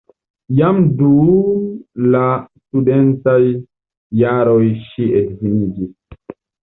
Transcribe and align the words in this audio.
Jam 0.59 0.77
dum 1.01 2.07
la 2.15 2.23
studentaj 2.39 3.37
jaroj 4.23 4.59
ŝi 4.89 5.11
edziniĝis. 5.21 6.41